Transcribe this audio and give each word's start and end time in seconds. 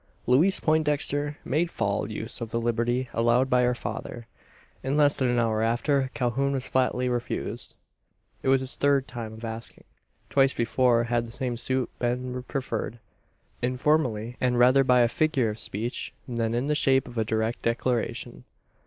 Louise 0.25 0.59
Poindexter 0.59 1.37
made 1.45 1.69
fall 1.69 2.09
use 2.09 2.41
of 2.41 2.49
the 2.49 2.59
liberty 2.59 3.07
allowed 3.13 3.51
by 3.51 3.61
her 3.61 3.75
father. 3.75 4.25
In 4.81 4.97
less 4.97 5.15
than 5.15 5.29
an 5.29 5.37
hour 5.37 5.61
after, 5.61 6.09
Calhoun 6.15 6.53
was 6.53 6.67
flatly 6.67 7.07
refused. 7.07 7.75
It 8.41 8.47
was 8.47 8.61
his 8.61 8.75
third 8.77 9.07
time 9.07 9.33
of 9.33 9.45
asking. 9.45 9.83
Twice 10.31 10.55
before 10.55 11.03
had 11.03 11.25
the 11.27 11.31
same 11.31 11.55
suit 11.55 11.87
been 11.99 12.41
preferred; 12.45 12.97
informally, 13.61 14.37
and 14.41 14.57
rather 14.57 14.83
by 14.83 15.01
a 15.01 15.07
figure 15.07 15.49
of 15.51 15.59
speech 15.59 16.11
than 16.27 16.55
in 16.55 16.65
the 16.65 16.73
shape 16.73 17.07
of 17.07 17.19
a 17.19 17.23
direct 17.23 17.61
declaration. 17.61 18.43